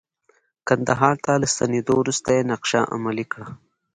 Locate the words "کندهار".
0.67-1.15